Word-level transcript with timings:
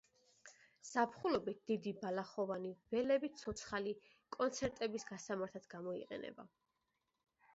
ზაფხულობით 0.91 1.59
დიდი 1.71 1.91
ბალახოვანი 2.05 2.71
ველები 2.93 3.29
ცოცხალი 3.41 3.93
კონცერტების 4.39 5.05
გასამართად 5.13 5.71
გამოიყენება. 5.77 6.47